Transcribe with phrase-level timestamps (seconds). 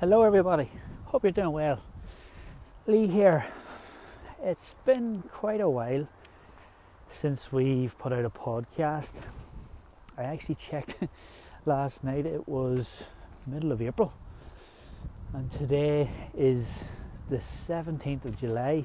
[0.00, 0.66] Hello, everybody.
[1.04, 1.78] Hope you're doing well.
[2.86, 3.44] Lee here.
[4.42, 6.08] It's been quite a while
[7.10, 9.12] since we've put out a podcast.
[10.16, 10.96] I actually checked
[11.66, 13.04] last night, it was
[13.46, 14.14] middle of April,
[15.34, 16.86] and today is
[17.28, 18.84] the 17th of July.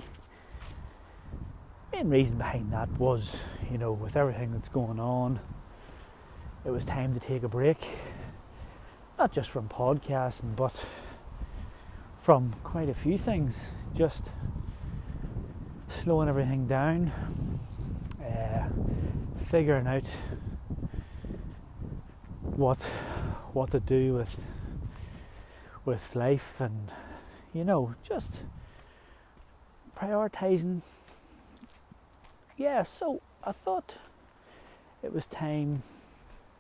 [1.94, 3.40] Main reason behind that was,
[3.72, 5.40] you know, with everything that's going on,
[6.66, 7.78] it was time to take a break.
[9.18, 10.84] Not just from podcasting, but
[12.26, 13.56] from quite a few things.
[13.94, 14.32] Just
[15.88, 17.12] slowing everything down,
[18.20, 18.68] uh,
[19.46, 20.08] figuring out
[22.42, 22.82] what
[23.54, 24.44] what to do with
[25.86, 26.90] with life, and
[27.54, 28.40] you know, just
[29.96, 30.82] prioritizing.
[32.58, 33.98] Yeah, so I thought
[35.04, 35.84] it was time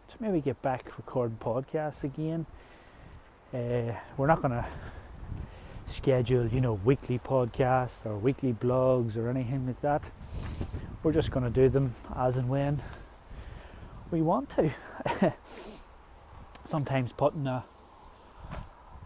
[0.09, 2.45] to maybe get back recording podcasts again.
[3.51, 4.65] Uh, we're not to
[5.87, 10.11] schedule, you know, weekly podcasts or weekly blogs or anything like that.
[11.03, 12.81] We're just going to do them as and when
[14.11, 14.71] we want to.
[16.65, 17.65] Sometimes putting a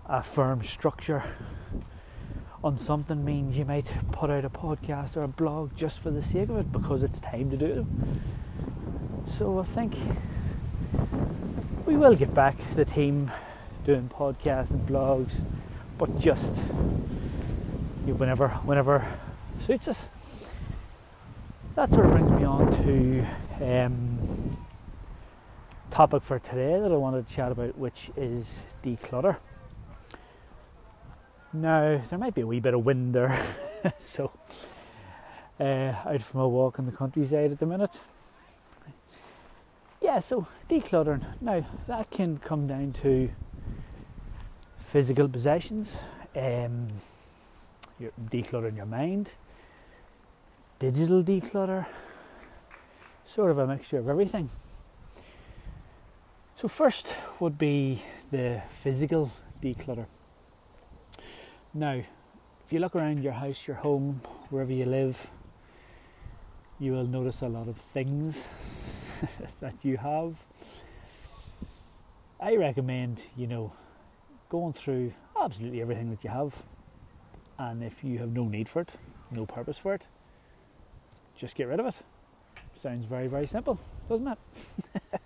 [0.09, 1.23] a firm structure
[2.63, 6.21] on something means you might put out a podcast or a blog just for the
[6.21, 8.21] sake of it because it's time to do them.
[9.31, 9.95] So I think
[11.85, 13.31] we will get back the team
[13.85, 15.41] doing podcasts and blogs
[15.99, 16.55] but just
[18.05, 19.05] whenever whenever
[19.67, 20.09] suits us.
[21.75, 23.27] That sort of brings me on to
[23.61, 24.57] um,
[25.91, 29.37] topic for today that I wanted to chat about, which is declutter.
[31.51, 33.37] Now there might be a wee bit of wind there,
[33.99, 34.31] so
[35.59, 37.99] uh, out from a walk in the countryside at the minute.
[40.01, 41.25] Yeah, so decluttering.
[41.41, 43.29] Now that can come down to
[44.89, 45.97] physical possessions,
[46.35, 46.87] um,
[47.99, 49.29] you're decluttering your mind,
[50.79, 51.85] digital declutter,
[53.23, 54.49] sort of a mixture of everything.
[56.55, 59.31] So, first would be the physical
[59.61, 60.07] declutter.
[61.71, 65.29] Now, if you look around your house, your home, wherever you live,
[66.79, 68.47] you will notice a lot of things
[69.59, 70.33] that you have.
[72.39, 73.73] I recommend, you know,
[74.49, 76.53] going through absolutely everything that you have,
[77.57, 78.91] and if you have no need for it,
[79.31, 80.03] no purpose for it,
[81.35, 81.95] just get rid of it.
[82.81, 84.37] Sounds very, very simple, doesn't it?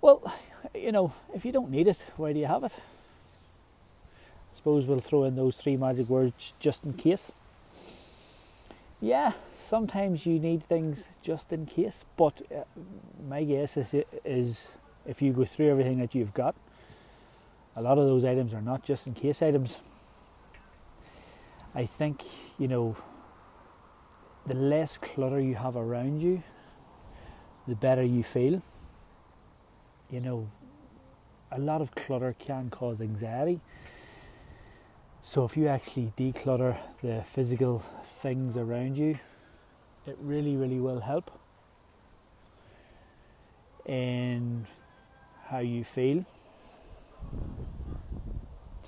[0.00, 0.32] well,
[0.74, 2.72] you know, if you don't need it, why do you have it?
[2.72, 7.32] I suppose we'll throw in those three magic words just in case.
[9.00, 12.62] Yeah, sometimes you need things just in case, but uh,
[13.28, 13.94] my guess is,
[14.24, 14.68] is
[15.06, 16.54] if you go through everything that you've got,
[17.76, 19.80] a lot of those items are not just in case items.
[21.74, 22.24] I think,
[22.58, 22.96] you know,
[24.46, 26.42] the less clutter you have around you,
[27.68, 28.62] the better you feel.
[30.10, 30.50] You know,
[31.52, 33.60] a lot of clutter can cause anxiety.
[35.22, 39.18] So if you actually declutter the physical things around you,
[40.06, 41.30] it really, really will help
[43.86, 44.66] in
[45.46, 46.24] how you feel.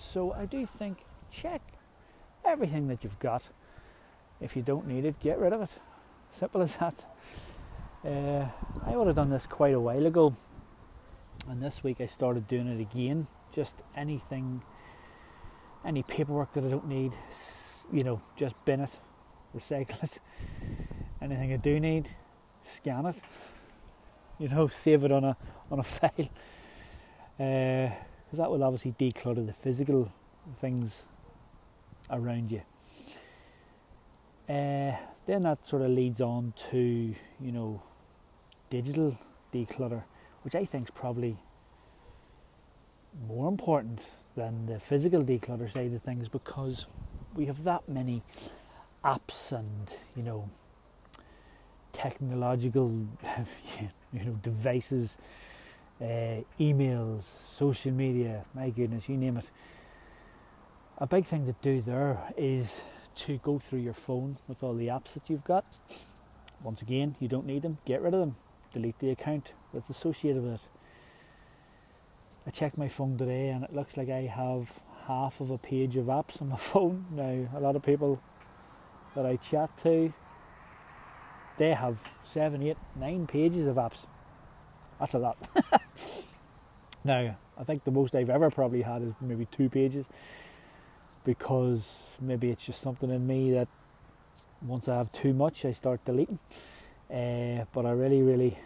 [0.02, 0.98] So I do think
[1.30, 1.62] check
[2.44, 3.48] everything that you've got.
[4.40, 5.70] If you don't need it, get rid of it.
[6.38, 6.94] Simple as that.
[8.04, 8.46] Uh,
[8.84, 10.34] I would have done this quite a while ago,
[11.48, 13.26] and this week I started doing it again.
[13.52, 14.62] Just anything,
[15.84, 17.12] any paperwork that I don't need,
[17.92, 18.98] you know, just bin it,
[19.56, 20.18] recycle it.
[21.22, 22.08] Anything I do need,
[22.64, 23.16] scan it.
[24.38, 25.36] You know, save it on a
[25.70, 26.28] on a file.
[27.38, 27.94] Uh,
[28.32, 30.10] because that will obviously declutter the physical
[30.58, 31.02] things
[32.10, 32.62] around you.
[34.48, 37.82] Uh, then that sort of leads on to you know
[38.70, 39.18] digital
[39.52, 40.04] declutter,
[40.44, 41.36] which I think is probably
[43.28, 44.02] more important
[44.34, 46.86] than the physical declutter side of things because
[47.34, 48.22] we have that many
[49.04, 50.48] apps and you know
[51.92, 52.88] technological
[54.10, 55.18] you know devices
[56.00, 59.50] uh, emails, social media, my goodness, you name it.
[60.98, 62.80] A big thing to do there is
[63.16, 65.78] to go through your phone with all the apps that you've got.
[66.64, 68.36] Once again, you don't need them, get rid of them,
[68.72, 70.68] delete the account that's associated with it.
[72.46, 75.96] I checked my phone today and it looks like I have half of a page
[75.96, 77.06] of apps on my phone.
[77.10, 78.20] Now, a lot of people
[79.14, 80.12] that I chat to,
[81.58, 84.06] they have seven, eight, nine pages of apps.
[85.02, 85.36] That's a lot.
[87.04, 90.06] Now, I think the most I've ever probably had is maybe two pages
[91.24, 93.66] because maybe it's just something in me that
[94.64, 96.38] once I have too much, I start deleting.
[97.10, 98.56] Uh, but I really, really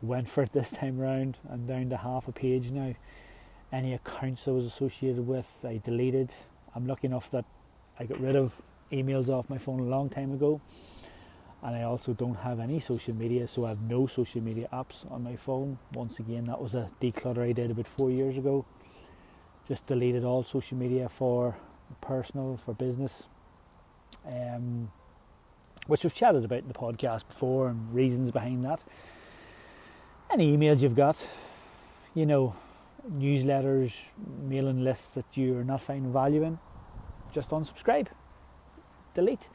[0.00, 1.36] went for it this time round.
[1.52, 2.94] I'm down to half a page now.
[3.70, 6.30] Any accounts I was associated with, I deleted.
[6.74, 7.44] I'm lucky enough that
[8.00, 10.62] I got rid of emails off my phone a long time ago.
[11.62, 15.10] And I also don't have any social media, so I have no social media apps
[15.10, 15.78] on my phone.
[15.94, 18.64] Once again, that was a declutter I did about four years ago.
[19.66, 21.56] Just deleted all social media for
[22.00, 23.26] personal, for business,
[24.26, 24.90] um,
[25.86, 28.80] which we've chatted about in the podcast before and reasons behind that.
[30.30, 31.16] Any emails you've got,
[32.14, 32.54] you know,
[33.10, 33.92] newsletters,
[34.42, 36.58] mailing lists that you're not finding value in,
[37.32, 38.08] just unsubscribe,
[39.14, 39.48] delete.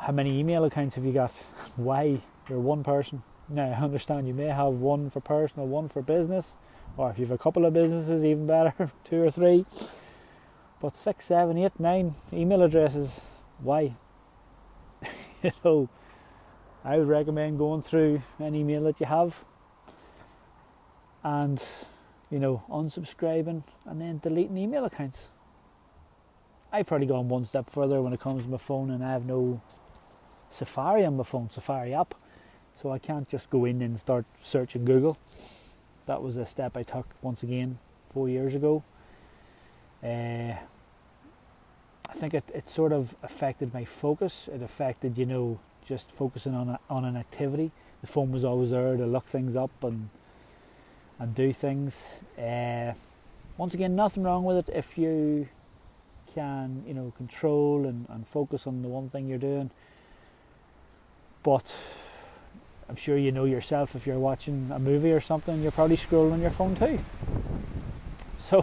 [0.00, 1.30] How many email accounts have you got?
[1.76, 2.20] Why?
[2.48, 3.22] You're one person.
[3.50, 6.54] Now, I understand you may have one for personal, one for business,
[6.96, 9.66] or if you have a couple of businesses, even better, two or three.
[10.80, 13.20] But six, seven, eight, nine email addresses,
[13.58, 13.94] why?
[15.42, 15.90] you know,
[16.82, 19.44] I would recommend going through an email that you have
[21.22, 21.62] and,
[22.30, 25.24] you know, unsubscribing and then deleting email accounts.
[26.72, 29.26] I've probably gone one step further when it comes to my phone and I have
[29.26, 29.60] no
[30.50, 32.14] Safari on my phone, Safari app.
[32.80, 35.18] So I can't just go in and start searching Google.
[36.06, 37.78] That was a step I took once again
[38.12, 38.82] four years ago.
[40.02, 40.54] Uh,
[42.08, 44.48] I think it, it sort of affected my focus.
[44.52, 47.70] It affected, you know, just focusing on a, on an activity.
[48.00, 50.08] The phone was always there to look things up and
[51.18, 52.14] and do things.
[52.38, 52.94] Uh,
[53.58, 55.48] once again, nothing wrong with it if you
[56.34, 59.70] can, you know, control and, and focus on the one thing you're doing.
[61.42, 61.74] But
[62.88, 66.40] I'm sure you know yourself if you're watching a movie or something, you're probably scrolling
[66.40, 66.98] your phone too.
[68.42, 68.62] So,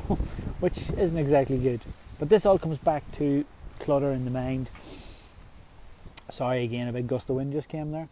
[0.59, 1.79] which isn't exactly good.
[2.19, 3.45] But this all comes back to
[3.79, 4.69] clutter in the mind.
[6.29, 8.09] Sorry again, a big gust of wind just came there.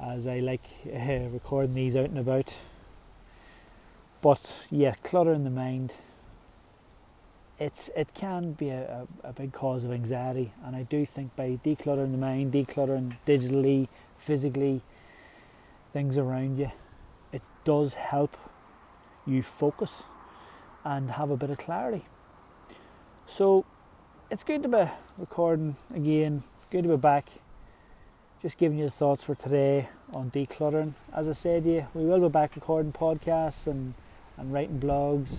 [0.00, 2.54] As I like uh, recording these out and about.
[4.22, 5.92] But yeah, clutter in the mind.
[7.58, 11.34] It's it can be a, a, a big cause of anxiety, and I do think
[11.36, 13.88] by decluttering the mind, decluttering digitally,
[14.18, 14.82] physically,
[15.92, 16.70] things around you,
[17.32, 18.36] it does help
[19.26, 20.02] you focus
[20.84, 22.04] and have a bit of clarity.
[23.26, 23.64] So
[24.30, 24.84] it's good to be
[25.18, 27.24] recording again, it's good to be back.
[28.42, 30.92] Just giving you the thoughts for today on decluttering.
[31.14, 33.94] As I said, yeah, we will be back recording podcasts and,
[34.36, 35.38] and writing blogs,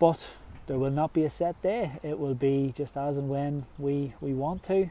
[0.00, 0.18] but
[0.66, 1.92] there will not be a set day.
[2.02, 4.90] It will be just as and when we, we want to.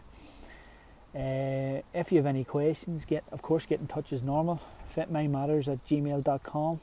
[1.14, 4.62] Uh, if you have any questions, get of course get in touch as normal.
[4.96, 6.80] Fitmymatters at gmail.com.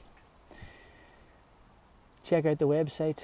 [2.25, 3.21] Check out the website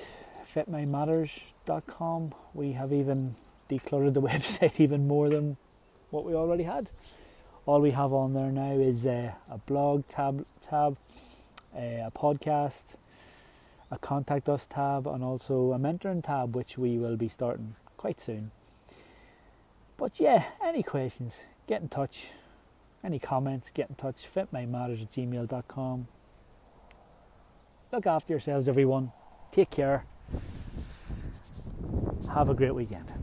[0.54, 2.34] fitmymatters.com.
[2.52, 3.34] We have even
[3.68, 5.56] decluttered the website even more than
[6.10, 6.90] what we already had.
[7.66, 10.96] All we have on there now is uh, a blog tab, tab
[11.74, 12.82] uh, a podcast,
[13.90, 18.20] a contact us tab, and also a mentoring tab, which we will be starting quite
[18.20, 18.50] soon.
[19.96, 22.26] But yeah, any questions, get in touch.
[23.04, 24.26] Any comments, get in touch.
[24.34, 26.08] Fitmymatters at gmail.com.
[27.92, 29.12] Look after yourselves, everyone.
[29.52, 30.04] Take care.
[32.32, 33.13] Have a great weekend.